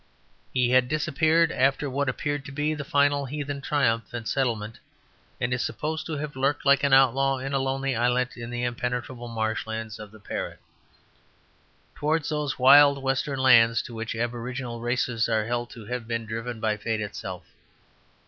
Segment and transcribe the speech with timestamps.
[0.51, 4.79] He had disappeared after what appeared to be the final heathen triumph and settlement,
[5.39, 8.63] and is supposed to have lurked like an outlaw in a lonely islet in the
[8.63, 10.57] impenetrable marshlands of the Parret;
[11.93, 16.59] towards those wild western lands to which aboriginal races are held to have been driven
[16.59, 17.45] by fate itself.